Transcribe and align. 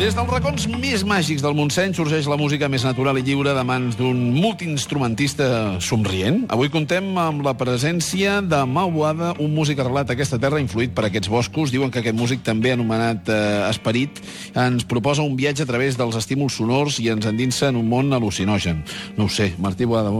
Des 0.00 0.14
dels 0.16 0.30
racons 0.32 0.62
més 0.80 1.02
màgics 1.04 1.42
del 1.44 1.52
Montseny 1.52 1.92
sorgeix 1.92 2.24
la 2.30 2.38
música 2.40 2.70
més 2.72 2.86
natural 2.86 3.18
i 3.20 3.22
lliure 3.26 3.52
de 3.52 3.62
mans 3.68 3.98
d'un 3.98 4.16
multiinstrumentista 4.32 5.76
somrient. 5.84 6.46
Avui 6.48 6.70
contem 6.72 7.10
amb 7.20 7.42
la 7.44 7.52
presència 7.60 8.38
de 8.40 8.62
Mau 8.64 8.88
Boada, 8.94 9.34
un 9.44 9.52
músic 9.52 9.82
arrelat 9.84 10.08
a 10.08 10.16
aquesta 10.16 10.38
terra 10.40 10.56
influït 10.62 10.94
per 10.96 11.04
aquests 11.10 11.28
boscos. 11.28 11.68
Diuen 11.74 11.92
que 11.92 12.00
aquest 12.00 12.16
músic, 12.16 12.40
també 12.46 12.72
anomenat 12.72 13.28
eh, 13.28 13.68
Esperit, 13.68 14.22
ens 14.56 14.86
proposa 14.88 15.20
un 15.20 15.36
viatge 15.36 15.66
a 15.66 15.68
través 15.68 16.00
dels 16.00 16.16
estímuls 16.16 16.56
sonors 16.56 16.96
i 17.04 17.10
ens 17.12 17.28
endinsa 17.28 17.68
en 17.68 17.76
un 17.82 17.92
món 17.92 18.08
al·lucinogen. 18.16 18.80
No 19.20 19.28
ho 19.28 19.30
sé, 19.36 19.50
Martí 19.60 19.84
Boada, 19.84 20.14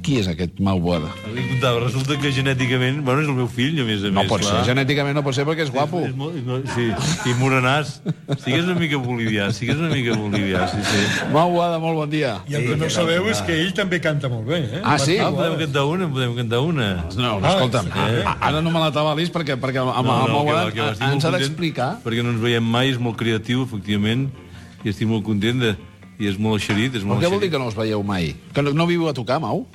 qui 0.00 0.16
és 0.22 0.32
aquest 0.32 0.56
Mau 0.64 0.80
Boada? 0.80 1.12
Li 1.36 1.44
contava, 1.52 1.84
resulta 1.84 2.16
que 2.16 2.32
genèticament... 2.32 3.04
Bueno, 3.04 3.26
és 3.26 3.28
el 3.28 3.36
meu 3.42 3.52
fill, 3.52 3.76
a 3.84 3.86
més 3.92 4.08
a 4.08 4.14
No 4.14 4.22
més. 4.24 4.32
pot 4.32 4.40
ser, 4.40 4.56
clar. 4.56 4.64
genèticament 4.72 5.20
no 5.20 5.26
pot 5.28 5.36
ser 5.36 5.44
perquè 5.44 5.68
és 5.68 5.74
guapo. 5.76 6.00
És, 6.08 6.16
és 6.16 6.18
molt, 6.24 6.40
no, 6.48 6.62
sí, 6.72 6.88
i 7.28 7.36
morenàs. 7.44 7.98
Sigues 8.40 8.64
una 8.64 8.80
mica 8.80 8.96
bolivià, 9.18 9.48
sigues 9.52 9.76
una 9.82 9.90
mica 9.90 10.14
bolivià, 10.16 10.64
sí, 10.70 10.78
sí. 10.86 11.02
Mau 11.34 11.50
Boada, 11.52 11.78
molt 11.82 11.98
bon 11.98 12.10
dia. 12.10 12.36
I 12.48 12.54
el 12.60 12.66
que 12.70 12.76
no 12.80 12.88
sabeu 12.94 13.26
és 13.32 13.42
que 13.42 13.56
ell 13.58 13.72
també 13.76 13.98
canta 14.00 14.30
molt 14.30 14.46
bé, 14.46 14.60
eh? 14.78 14.80
Ah, 14.84 14.96
sí? 15.02 15.18
Ah, 15.18 15.28
podem 15.34 15.58
cantar 15.64 15.84
una, 15.90 16.08
podem 16.08 16.36
cantar 16.38 16.60
una. 16.64 16.88
No, 17.16 17.34
no 17.40 17.46
Ah, 17.46 17.52
escolta'm, 17.56 17.90
sí. 17.90 18.22
a- 18.24 18.36
ara 18.52 18.62
no 18.62 18.70
me 18.70 18.78
la 18.80 18.92
t'avalis 18.94 19.30
perquè, 19.34 19.58
perquè 19.58 19.82
amb, 19.82 19.90
No, 20.06 20.14
amb 20.22 20.28
no, 20.32 20.44
que 20.46 20.72
que 20.74 20.80
va, 20.82 20.92
estic 20.94 21.08
ens 21.12 21.24
ha 21.24 21.30
d'explicar. 21.34 21.90
Perquè 22.04 22.22
no 22.22 22.30
ens 22.36 22.40
veiem 22.40 22.62
mai, 22.64 22.90
és 22.94 22.98
molt 23.02 23.16
creatiu, 23.18 23.62
efectivament, 23.66 24.28
i 24.84 24.88
estic 24.94 25.08
molt 25.10 25.24
content 25.26 25.58
de... 25.60 25.76
I 26.18 26.26
és 26.26 26.34
molt 26.38 26.58
eixerit, 26.58 26.96
és 26.98 27.04
Però 27.04 27.12
molt 27.14 27.22
què 27.22 27.28
vol 27.30 27.38
dir 27.38 27.48
que 27.52 27.58
no 27.62 27.68
us 27.70 27.76
veieu 27.78 28.00
mai? 28.02 28.32
Que 28.52 28.62
no, 28.62 28.72
no 28.74 28.86
viu 28.90 29.04
a 29.06 29.12
tocar, 29.14 29.36
Mau? 29.38 29.66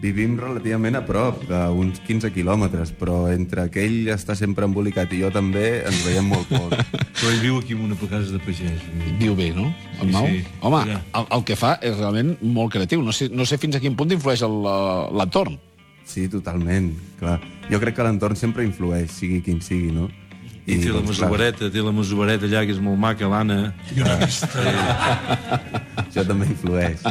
Vivim 0.00 0.38
relativament 0.40 0.96
a 0.98 1.02
prop, 1.06 1.44
a 1.52 1.68
uns 1.70 2.00
15 2.02 2.32
quilòmetres, 2.34 2.90
però 2.98 3.28
entre 3.30 3.68
que 3.70 3.84
ell 3.84 4.08
està 4.10 4.34
sempre 4.34 4.64
embolicat 4.66 5.12
i 5.14 5.20
jo 5.20 5.28
també 5.30 5.82
ens 5.86 6.00
veiem 6.06 6.26
molt 6.26 6.48
poc. 6.50 6.72
Però 7.22 7.28
ell 7.30 7.38
viu 7.44 7.58
aquí 7.60 7.76
en 7.76 7.84
una 7.86 7.94
casa 8.00 8.32
de 8.32 8.40
pagès. 8.42 8.80
Viu 9.20 9.36
bé, 9.38 9.52
no? 9.54 9.68
El 10.00 10.08
Sí, 10.08 10.12
Mau? 10.16 10.26
sí. 10.26 10.40
Home, 10.60 10.80
Mira. 10.88 11.02
el, 11.14 11.26
el 11.36 11.44
que 11.46 11.54
fa 11.60 11.76
és 11.80 11.94
realment 12.00 12.32
molt 12.42 12.72
creatiu. 12.74 13.02
No 13.06 13.12
sé, 13.14 13.28
no 13.30 13.46
sé 13.46 13.60
fins 13.62 13.76
a 13.78 13.80
quin 13.84 13.94
punt 13.94 14.10
influeix 14.16 14.42
el, 14.42 14.56
l'entorn. 15.14 15.60
Sí, 16.08 16.24
totalment, 16.26 16.90
clar. 17.20 17.36
Jo 17.70 17.78
crec 17.78 17.94
que 17.94 18.02
l'entorn 18.02 18.34
sempre 18.34 18.64
influeix, 18.66 19.12
sigui 19.14 19.38
quin 19.46 19.60
sigui, 19.62 19.92
no? 19.94 20.08
I 20.62 20.76
té 20.78 20.92
la 20.92 21.00
doncs, 21.00 21.16
clar, 21.18 21.26
masovereta, 21.26 21.70
té 21.74 21.82
la 21.82 21.92
masovereta 21.94 22.46
allà, 22.46 22.62
que 22.68 22.74
és 22.76 22.78
molt 22.82 23.00
maca, 23.02 23.26
l'Anna. 23.26 23.72
Jo 23.96 24.06
vist. 24.20 24.46
Això 26.04 26.22
també 26.28 26.46
influeix. 26.52 27.02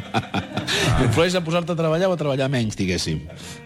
Influeix 1.04 1.36
a 1.36 1.44
posar-te 1.44 1.76
a 1.76 1.80
treballar 1.80 2.08
o 2.08 2.16
a 2.16 2.22
treballar 2.22 2.48
menys, 2.54 2.80
diguéssim. 2.80 3.20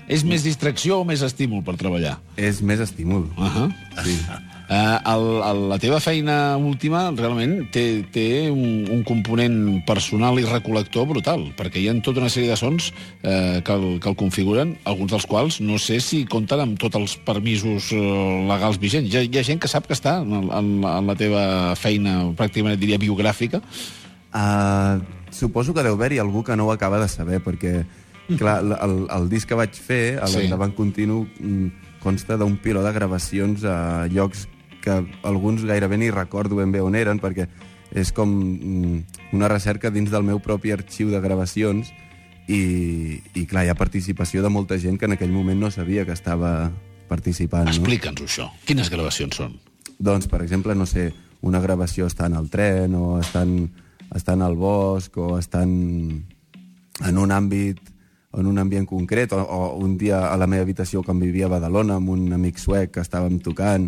És 0.10 0.26
més 0.26 0.46
distracció 0.46 1.04
o 1.04 1.06
més 1.06 1.22
estímul 1.26 1.62
per 1.68 1.78
treballar? 1.78 2.18
És 2.36 2.64
més 2.66 2.82
estímul. 2.82 3.30
Uh 3.38 3.46
-huh. 3.46 3.70
Sí. 4.02 4.18
Uh, 4.66 4.98
el, 5.12 5.24
el, 5.46 5.60
la 5.70 5.78
teva 5.78 6.00
feina 6.02 6.58
última 6.58 7.04
realment 7.14 7.68
té, 7.70 8.02
té 8.10 8.50
un, 8.50 8.88
un 8.90 9.04
component 9.06 9.84
personal 9.86 10.40
i 10.42 10.46
recol·lector 10.48 11.06
brutal, 11.06 11.44
perquè 11.54 11.84
hi 11.84 11.90
ha 11.92 11.94
tota 12.02 12.24
una 12.24 12.32
sèrie 12.34 12.50
de 12.50 12.58
sons 12.58 12.88
uh, 12.90 13.62
que, 13.62 13.76
el, 13.76 14.00
que 14.02 14.10
el 14.10 14.18
configuren, 14.18 14.72
alguns 14.90 15.14
dels 15.14 15.28
quals 15.30 15.60
no 15.62 15.78
sé 15.78 16.00
si 16.02 16.24
compten 16.26 16.64
amb 16.64 16.80
tots 16.82 16.98
els 16.98 17.14
permisos 17.28 17.92
uh, 17.94 18.02
legals 18.50 18.80
vigents. 18.82 19.12
Hi 19.14 19.20
ha, 19.20 19.22
hi 19.28 19.38
ha 19.38 19.46
gent 19.46 19.62
que 19.62 19.70
sap 19.70 19.86
que 19.86 19.94
està 19.94 20.18
en, 20.24 20.34
en, 20.50 20.72
en 20.82 21.12
la 21.14 21.18
teva 21.20 21.46
feina, 21.78 22.18
pràcticament 22.34 22.82
diria 22.82 22.98
biogràfica. 22.98 23.62
Uh, 24.34 24.98
suposo 25.30 25.78
que 25.78 25.86
deu 25.86 25.94
haver-hi 25.94 26.18
algú 26.24 26.42
que 26.44 26.58
no 26.58 26.66
ho 26.66 26.74
acaba 26.74 26.98
de 27.04 27.12
saber, 27.12 27.38
perquè 27.46 27.84
clar, 28.40 28.64
el, 28.66 28.74
el, 28.82 28.98
el 29.14 29.30
disc 29.30 29.46
que 29.46 29.62
vaig 29.62 29.78
fer, 29.78 30.18
a 30.18 30.26
Sí. 30.26 30.42
l'endavant 30.42 30.74
continu, 30.74 31.28
mm, 31.38 32.02
consta 32.02 32.34
d'un 32.38 32.58
piló 32.58 32.82
de 32.82 32.92
gravacions 32.98 33.62
a 33.66 34.08
llocs 34.10 34.48
que 34.86 34.96
alguns 35.26 35.66
gairebé 35.66 35.98
ni 35.98 36.12
recordo 36.14 36.60
ben 36.62 36.72
bé 36.72 36.84
on 36.86 36.96
eren, 36.96 37.20
perquè 37.22 37.48
és 37.96 38.12
com 38.14 38.30
mm, 38.30 39.32
una 39.38 39.50
recerca 39.50 39.92
dins 39.94 40.12
del 40.14 40.26
meu 40.28 40.42
propi 40.44 40.74
arxiu 40.76 41.12
de 41.12 41.22
gravacions 41.24 41.92
i, 42.48 43.22
i 43.34 43.46
clar, 43.50 43.66
hi 43.66 43.72
ha 43.74 43.78
participació 43.78 44.44
de 44.46 44.52
molta 44.54 44.78
gent 44.82 45.00
que 45.02 45.10
en 45.10 45.16
aquell 45.18 45.34
moment 45.34 45.60
no 45.60 45.72
sabia 45.74 46.06
que 46.06 46.14
estava 46.14 46.72
participant. 47.10 47.66
No? 47.66 47.74
Explica'ns 47.74 48.22
això. 48.26 48.50
Quines 48.70 48.92
gravacions 48.94 49.42
són? 49.42 49.58
Doncs, 49.98 50.28
per 50.30 50.44
exemple, 50.44 50.76
no 50.76 50.86
sé, 50.90 51.10
una 51.46 51.62
gravació 51.64 52.10
està 52.10 52.30
en 52.30 52.38
el 52.38 52.50
tren 52.54 52.96
o 52.98 53.18
estan, 53.22 53.58
estan 54.14 54.44
al 54.46 54.58
bosc 54.60 55.18
o 55.18 55.36
estan 55.40 55.70
en 57.06 57.18
un 57.20 57.34
àmbit 57.34 57.82
en 58.36 58.48
un 58.48 58.60
ambient 58.60 58.86
concret, 58.86 59.32
o, 59.32 59.40
o 59.40 59.78
un 59.80 59.98
dia 59.98 60.26
a 60.28 60.36
la 60.38 60.48
meva 60.48 60.66
habitació 60.66 61.04
quan 61.04 61.22
vivia 61.22 61.48
a 61.48 61.54
Badalona 61.54 61.96
amb 62.02 62.12
un 62.12 62.34
amic 62.36 62.60
suec 62.60 62.92
que 62.96 63.04
estàvem 63.04 63.40
tocant, 63.40 63.88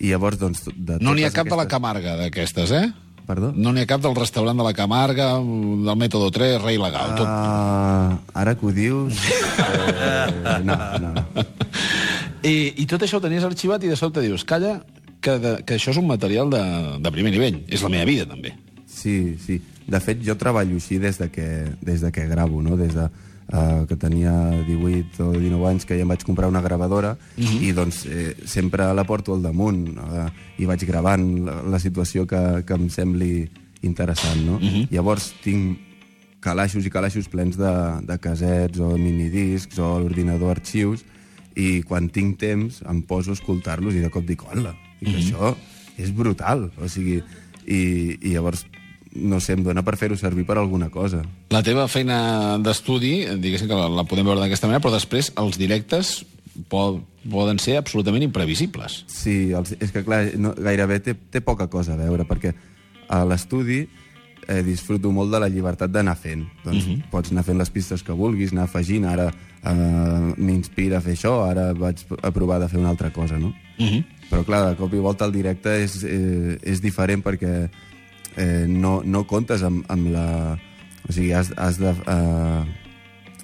i 0.00 0.10
llavors, 0.10 0.38
doncs... 0.40 0.64
De 0.74 0.98
No 1.04 1.12
n'hi 1.14 1.24
ha 1.28 1.30
cap 1.30 1.46
de 1.46 1.54
la 1.54 1.64
aquestes- 1.66 1.70
Camarga, 1.76 2.16
d'aquestes, 2.20 2.70
eh? 2.72 2.86
Perdó? 3.30 3.52
No 3.54 3.70
n'hi 3.72 3.84
ha 3.84 3.86
cap 3.86 4.00
del 4.02 4.16
restaurant 4.16 4.58
de 4.58 4.64
la 4.66 4.72
Camarga, 4.74 5.34
del 5.38 5.96
Mètodo 6.00 6.32
3, 6.34 6.56
Rei 6.64 6.80
Legal, 6.82 7.12
tot. 7.18 7.28
Uh, 7.28 8.16
ara 8.34 8.56
que 8.58 8.66
ho 8.66 8.72
dius... 8.74 9.20
Eh, 9.30 10.56
no, 10.66 10.76
no. 10.98 11.12
I, 12.42 12.54
I 12.82 12.86
tot 12.90 13.04
això 13.04 13.20
ho 13.20 13.22
tenies 13.22 13.44
arxivat 13.46 13.84
i 13.84 13.90
de 13.92 13.98
sobte 14.00 14.22
dius, 14.24 14.42
calla, 14.48 14.80
que, 15.20 15.36
de, 15.38 15.52
que 15.68 15.76
això 15.76 15.92
és 15.92 16.00
un 16.00 16.08
material 16.08 16.50
de, 16.50 16.62
de 17.04 17.12
primer 17.14 17.30
nivell. 17.34 17.60
És 17.68 17.84
la 17.84 17.92
meva 17.92 18.08
vida, 18.08 18.26
també. 18.26 18.54
Sí, 18.90 19.36
sí. 19.44 19.60
De 19.90 20.00
fet, 20.02 20.20
jo 20.26 20.34
treballo 20.40 20.78
així 20.80 20.98
des 21.02 21.18
de 21.20 21.28
que, 21.30 21.46
des 21.84 22.00
de 22.02 22.10
que 22.14 22.26
gravo, 22.30 22.62
no? 22.64 22.76
Des 22.80 22.94
de 22.96 23.06
uh, 23.52 23.86
que 23.86 23.96
tenia 23.96 24.32
18 24.66 25.26
o 25.26 25.32
19 25.34 25.68
anys 25.70 25.86
que 25.86 25.98
ja 25.98 26.06
em 26.06 26.10
vaig 26.10 26.24
comprar 26.26 26.48
una 26.50 26.62
gravadora 26.64 27.16
i 27.36 27.72
doncs 27.76 28.04
eh, 28.06 28.34
sempre 28.46 28.86
la 28.94 29.04
porto 29.04 29.34
al 29.34 29.42
damunt 29.42 29.98
uh, 29.98 30.28
i 30.58 30.68
vaig 30.68 30.84
gravant 30.88 31.26
la, 31.46 31.60
la 31.76 31.82
situació 31.82 32.26
que, 32.26 32.62
que 32.66 32.78
em 32.78 32.88
sembli 32.90 33.48
interessant, 33.82 34.42
no? 34.44 34.58
Llavors 34.92 35.30
tinc 35.44 35.78
calaixos 36.40 36.86
i 36.86 36.92
calaixos 36.92 37.28
plens 37.28 37.56
de, 37.60 37.72
de 38.08 38.16
casets 38.20 38.80
o 38.80 38.94
minidiscs 38.96 39.78
o 39.78 39.98
l'ordinador 40.00 40.56
arxius 40.56 41.04
i 41.56 41.82
quan 41.84 42.08
tinc 42.08 42.38
temps 42.40 42.80
em 42.88 43.02
poso 43.02 43.32
a 43.32 43.36
escoltar-los 43.36 43.96
i 43.96 44.04
de 44.04 44.10
cop 44.12 44.24
dic, 44.24 44.44
hola, 44.48 44.74
i 45.00 45.08
que 45.08 45.18
això 45.18 45.54
és 46.00 46.12
brutal, 46.16 46.70
o 46.80 46.88
sigui, 46.88 47.20
i, 47.66 47.80
i 48.20 48.34
llavors 48.34 48.64
no 49.12 49.40
sé, 49.40 49.54
em 49.58 49.64
dona 49.66 49.82
per 49.82 49.96
fer-ho 49.98 50.16
servir 50.16 50.44
per 50.46 50.58
alguna 50.58 50.90
cosa. 50.90 51.22
La 51.50 51.62
teva 51.66 51.88
feina 51.90 52.58
d'estudi, 52.62 53.26
diguéssim 53.42 53.70
que 53.70 53.78
la, 53.78 53.88
la 53.90 54.06
podem 54.06 54.28
veure 54.28 54.40
d'aquesta 54.42 54.70
manera, 54.70 54.82
però 54.84 54.94
després 54.94 55.32
els 55.40 55.58
directes 55.58 56.20
po 56.70 57.00
poden 57.30 57.58
ser 57.60 57.76
absolutament 57.76 58.24
imprevisibles. 58.24 59.04
Sí, 59.10 59.50
els, 59.56 59.74
és 59.76 59.90
que 59.92 60.04
clar, 60.06 60.22
no, 60.40 60.54
gairebé 60.56 61.00
té, 61.04 61.14
té 61.14 61.42
poca 61.44 61.68
cosa 61.72 61.94
a 61.94 62.00
veure, 62.00 62.24
perquè 62.28 62.54
a 63.10 63.24
l'estudi 63.28 63.82
eh, 63.82 64.62
disfruto 64.64 65.12
molt 65.12 65.32
de 65.34 65.40
la 65.42 65.50
llibertat 65.52 65.92
d'anar 65.92 66.16
fent. 66.16 66.46
Doncs 66.64 66.86
uh 66.86 66.90
-huh. 66.90 67.10
pots 67.10 67.30
anar 67.30 67.44
fent 67.44 67.58
les 67.58 67.70
pistes 67.70 68.02
que 68.02 68.12
vulguis, 68.12 68.52
anar 68.52 68.64
afegint, 68.64 69.04
ara 69.04 69.28
eh, 69.28 70.34
m'inspira 70.36 70.98
a 70.98 71.00
fer 71.00 71.14
això, 71.14 71.50
ara 71.50 71.72
vaig 71.72 71.98
a 72.22 72.30
provar 72.30 72.60
de 72.60 72.68
fer 72.68 72.78
una 72.78 72.88
altra 72.88 73.10
cosa, 73.10 73.38
no? 73.38 73.52
Uh 73.78 73.86
-huh. 73.86 74.04
Però 74.30 74.44
clar, 74.44 74.70
de 74.70 74.76
cop 74.76 74.94
i 74.94 74.98
volta 74.98 75.24
el 75.24 75.32
directe 75.32 75.82
és, 75.82 76.04
eh, 76.04 76.58
és 76.62 76.80
diferent 76.80 77.22
perquè 77.22 77.68
eh, 78.36 78.66
no, 78.68 79.00
no 79.04 79.26
comptes 79.26 79.64
amb, 79.66 79.84
amb 79.90 80.12
la... 80.14 80.26
O 81.08 81.12
sigui, 81.12 81.32
has, 81.34 81.52
has 81.58 81.80
de... 81.80 81.94
Eh, 82.06 82.62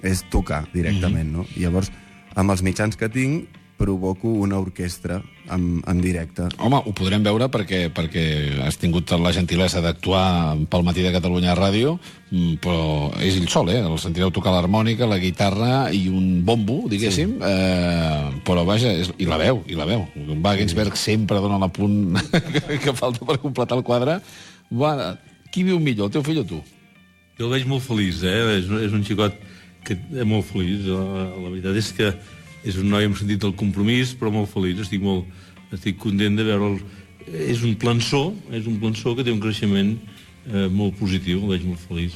és 0.05 0.21
tocar 0.31 0.67
directament, 0.73 1.31
no? 1.33 1.47
I 1.57 1.65
llavors, 1.65 1.89
amb 2.37 2.53
els 2.53 2.61
mitjans 2.65 2.99
que 2.99 3.09
tinc, 3.09 3.47
provoco 3.77 4.27
una 4.27 4.57
orquestra 4.57 5.21
en, 5.53 5.83
en 5.85 6.01
directe. 6.01 6.47
Home, 6.57 6.79
ho 6.81 6.93
podrem 6.97 7.21
veure 7.23 7.45
perquè, 7.53 7.83
perquè 7.93 8.23
has 8.65 8.79
tingut 8.81 9.13
la 9.21 9.31
gentilesa 9.35 9.83
d'actuar 9.85 10.57
pel 10.71 10.83
matí 10.83 11.05
de 11.05 11.13
Catalunya 11.13 11.53
Ràdio, 11.55 11.93
mm, 12.31 12.57
però 12.63 13.11
és 13.21 13.37
ell 13.37 13.47
sol, 13.53 13.69
eh? 13.71 13.79
El 13.85 13.99
sentireu 14.01 14.33
tocar 14.33 14.55
l'harmònica, 14.55 15.07
la 15.07 15.21
guitarra 15.21 15.71
i 15.93 16.07
un 16.09 16.41
bombo, 16.45 16.81
diguéssim, 16.89 17.37
sí. 17.37 17.53
eh, 17.53 18.41
però 18.47 18.65
vaja, 18.67 18.91
és, 18.97 19.13
i 19.21 19.29
la 19.29 19.39
veu, 19.39 19.61
i 19.69 19.77
la 19.77 19.87
veu. 19.87 20.07
Wagensberg 20.33 20.97
sempre 20.97 21.39
dona 21.43 21.61
l'apunt 21.61 22.17
que, 22.33 22.65
que 22.83 22.97
falta 22.97 23.29
per 23.29 23.37
completar 23.45 23.77
el 23.77 23.85
quadre. 23.87 24.19
Bueno, 24.69 25.17
qui 25.53 25.63
viu 25.63 25.79
millor, 25.79 26.09
el 26.09 26.15
teu 26.17 26.23
fill 26.25 26.41
o 26.41 26.45
tu? 26.47 26.59
Jo 27.37 27.45
el 27.47 27.53
veig 27.53 27.67
molt 27.69 27.83
feliç, 27.85 28.23
eh? 28.25 28.39
És, 28.59 28.67
és 28.87 28.93
un 28.97 29.03
xicot 29.05 29.35
que 29.87 29.95
és 29.95 30.25
molt 30.27 30.45
feliç. 30.49 30.87
La, 30.89 31.27
la 31.37 31.49
veritat 31.53 31.77
és 31.79 31.91
que 31.95 32.11
és 32.67 32.75
un 32.81 32.89
noi 32.91 33.05
amb 33.07 33.15
sentit 33.19 33.39
del 33.43 33.53
compromís, 33.55 34.15
però 34.17 34.31
molt 34.33 34.49
feliç. 34.51 34.81
Estic 34.83 35.03
molt 35.05 35.25
estic 35.75 35.97
content 36.01 36.35
de 36.39 36.43
veure'l. 36.47 36.79
És 37.27 37.61
un 37.67 37.75
plançó, 37.79 38.29
és 38.55 38.67
un 38.67 38.77
plançó 38.79 39.11
que 39.15 39.23
té 39.27 39.31
un 39.33 39.39
creixement 39.43 39.93
eh, 40.47 40.67
molt 40.71 40.95
positiu, 40.99 41.41
el 41.43 41.49
veig 41.57 41.65
molt 41.67 41.81
feliç. 41.87 42.13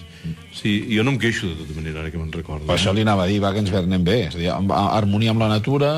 Sí, 0.56 0.78
jo 0.92 1.04
no 1.04 1.12
em 1.16 1.20
queixo 1.20 1.50
de 1.52 1.58
tota 1.60 1.76
manera, 1.76 2.00
ara 2.04 2.12
que 2.14 2.20
me'n 2.20 2.32
recordo. 2.32 2.66
Per 2.70 2.78
això 2.78 2.94
li 2.96 3.04
anava 3.04 3.26
a 3.26 3.28
dir, 3.32 3.42
Wagensberg 3.44 3.90
anem 3.92 4.06
bé. 4.08 4.18
És 4.30 4.36
a 4.38 4.40
dir, 4.40 4.50
amb- 4.56 4.72
a- 4.72 4.94
harmonia 4.98 5.32
amb 5.36 5.44
la 5.44 5.50
natura, 5.52 5.92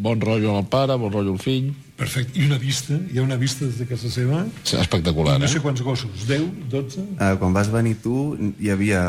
bon 0.00 0.20
rotllo 0.24 0.56
al 0.56 0.66
pare, 0.72 0.96
bon 1.00 1.12
rotllo 1.12 1.36
al 1.36 1.42
fill... 1.42 1.70
Perfecte. 2.00 2.38
I 2.40 2.46
una 2.48 2.56
vista, 2.56 2.96
hi 3.12 3.18
ha 3.20 3.22
una 3.22 3.36
vista 3.36 3.66
des 3.68 3.76
de 3.76 3.84
casa 3.84 4.08
seva. 4.08 4.46
És 4.64 4.72
espectacular, 4.80 5.34
No 5.38 5.48
sé 5.52 5.58
eh? 5.58 5.60
quants 5.60 5.82
gossos, 5.84 6.22
10, 6.28 6.46
12? 6.72 7.02
Eh, 7.20 7.34
quan 7.42 7.52
vas 7.52 7.68
venir 7.68 7.98
tu, 8.00 8.14
hi 8.56 8.70
havia 8.72 9.02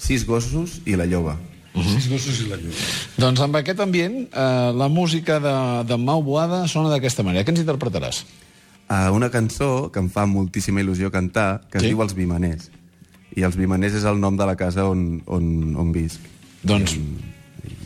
sis 0.00 0.24
gossos 0.24 0.78
i 0.88 0.96
la 0.96 1.04
lloba. 1.04 1.34
Uh 1.74 1.82
-huh. 1.84 1.94
Sis 2.00 2.08
gossos 2.08 2.40
i 2.40 2.48
la 2.48 2.56
llum. 2.56 2.72
Doncs 3.20 3.40
amb 3.44 3.56
aquest 3.60 3.80
ambient, 3.84 4.16
eh, 4.32 4.72
la 4.74 4.88
música 4.88 5.38
de, 5.38 5.84
de 5.86 5.96
Mau 5.98 6.22
Boada 6.22 6.66
sona 6.66 6.88
d'aquesta 6.88 7.22
manera. 7.22 7.44
Què 7.44 7.50
ens 7.50 7.60
interpretaràs? 7.60 8.24
a 8.90 9.12
una 9.12 9.30
cançó 9.30 9.88
que 9.92 10.00
em 10.00 10.08
fa 10.10 10.26
moltíssima 10.26 10.80
il·lusió 10.80 11.12
cantar, 11.12 11.60
que 11.70 11.78
es 11.78 11.82
Sí? 11.84 11.88
diu 11.90 12.02
Els 12.02 12.12
Vimaners. 12.14 12.70
I 13.36 13.42
Els 13.46 13.54
Vimaners 13.56 13.94
és 13.94 14.04
el 14.04 14.18
nom 14.18 14.36
de 14.36 14.44
la 14.44 14.56
casa 14.56 14.88
on, 14.88 15.22
on, 15.26 15.76
on 15.76 15.92
visc. 15.92 16.18
Doncs, 16.64 16.94
I, 16.96 17.00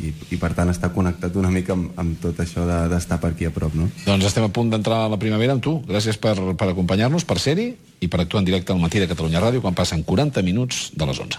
I, 0.04 0.36
per 0.36 0.52
tant, 0.56 0.68
està 0.72 0.90
connectat 0.92 1.36
una 1.40 1.50
mica 1.50 1.72
amb, 1.76 1.92
amb 2.00 2.18
tot 2.20 2.40
això 2.44 2.66
de- 2.68 2.88
d'estar 2.92 3.20
per 3.22 3.30
aquí 3.32 3.46
a 3.48 3.50
prop, 3.54 3.74
no? 3.78 3.88
doncs 4.06 4.24
estem 4.28 4.44
a 4.44 4.48
punt 4.52 4.70
d'entrar 4.70 5.04
a 5.04 5.08
la 5.08 5.16
primavera 5.18 5.52
amb 5.56 5.62
tu. 5.64 5.78
Gràcies 5.88 6.18
per, 6.20 6.34
per 6.58 6.68
acompanyar-nos, 6.72 7.24
per 7.24 7.38
ser-hi 7.38 7.70
i 8.00 8.08
per 8.08 8.20
actuar 8.20 8.42
en 8.42 8.48
directe 8.50 8.72
al 8.72 8.80
matí 8.82 8.98
de 9.00 9.08
Catalunya 9.08 9.40
Ràdio 9.40 9.62
quan 9.64 9.74
passen 9.74 10.02
40 10.04 10.42
minuts 10.42 10.90
de 10.94 11.06
les 11.06 11.18
11. 11.18 11.38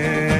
mujer. 0.00 0.39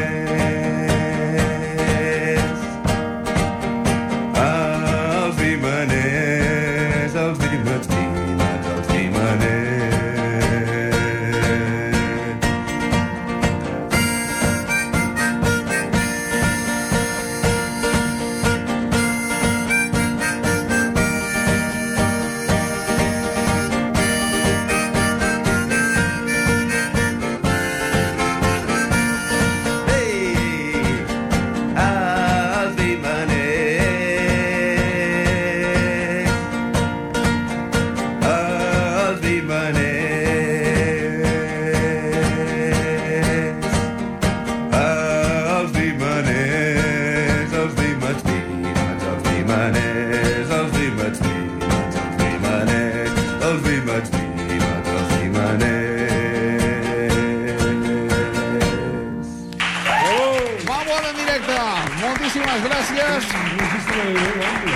Gràcies. 62.91 63.31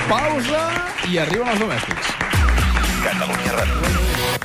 Pausa 0.09 0.63
i 1.11 1.19
arriben 1.25 1.51
els 1.55 1.61
domèstics. 1.65 2.15
Catalunya 3.03 3.59
Ràdio. 3.59 4.44